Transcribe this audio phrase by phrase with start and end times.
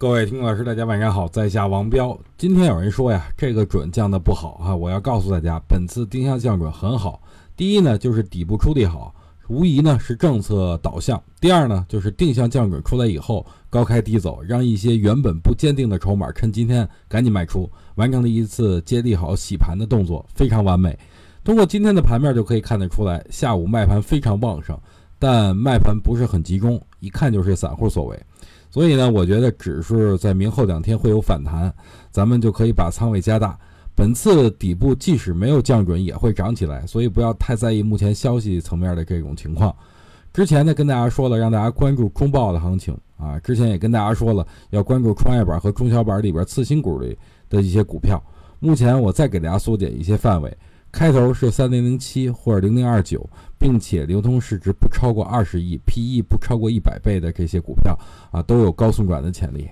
[0.00, 2.18] 各位听众老师，大家晚上好，在下王彪。
[2.38, 7.20] 今天有人说呀，这个准降的不好啊，我要告诉大家，本次定向降准很好。
[7.54, 9.14] 第一呢，就是底部出的好，
[9.50, 11.22] 无疑呢是政策导向。
[11.38, 20.98] 第二呢，就是定向降准出来以后，高开低走，让一些原本不坚定的筹码趁今天赶紧卖出，完成了一次接力好洗盘的动作，非常完美。
[21.44, 24.78] 通过今天的盘面就可以看得出来，下午卖盘非常旺盛，
[25.20, 28.18] 但卖盘不是很集中，一看就是散户所为。
[28.70, 31.72] 所以呢，我觉得指数在明后两天会有反弹，
[32.10, 33.58] 咱们就可以把仓位加大。
[33.94, 39.74] 本次底部即使没有降准，也会涨起来，所以不要太在意目前消息层面的这种情况。
[40.32, 43.38] 之前呢，跟大家说了，让大家关注中报的行情啊。
[43.40, 47.18] 之前也跟大家说了，要关注创业板和中小板里边次新股里
[47.50, 48.22] 的一些股票。
[48.60, 50.56] 目前我再给大家缩减一些范围。
[50.92, 57.98] 开头是三零零七或者零零二九，并且流通市值不超过二十亿，PE 不超过一百倍的这些股票
[58.32, 59.68] 啊，都有高送转的潜力。